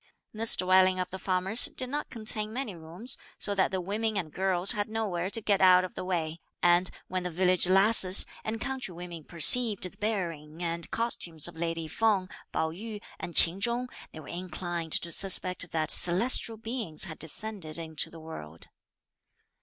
This 0.33 0.55
dwelling 0.55 0.97
of 0.99 1.11
the 1.11 1.19
farmer's 1.19 1.65
did 1.65 1.87
not 1.87 2.09
contain 2.09 2.51
many 2.51 2.73
rooms 2.75 3.19
so 3.37 3.53
that 3.53 3.69
the 3.69 3.79
women 3.79 4.17
and 4.17 4.33
girls 4.33 4.71
had 4.71 4.89
nowhere 4.89 5.29
to 5.29 5.41
get 5.41 5.61
out 5.61 5.83
of 5.83 5.93
the 5.93 6.03
way; 6.03 6.39
and 6.63 6.89
when 7.07 7.21
the 7.21 7.29
village 7.29 7.67
lasses 7.67 8.25
and 8.43 8.59
country 8.59 8.95
women 8.95 9.23
perceived 9.25 9.83
the 9.83 9.95
bearing 9.95 10.63
and 10.63 10.89
costumes 10.89 11.47
of 11.47 11.55
lady 11.55 11.87
Feng, 11.87 12.29
Pao 12.51 12.71
yü, 12.71 12.99
and 13.19 13.35
Ch'in 13.35 13.61
Chung, 13.61 13.87
they 14.11 14.19
were 14.19 14.27
inclined 14.27 14.93
to 14.93 15.11
suspect 15.11 15.69
that 15.69 15.91
celestial 15.91 16.57
beings 16.57 17.03
had 17.03 17.19
descended 17.19 17.77
into 17.77 18.09
the 18.09 18.19
world. 18.19 18.69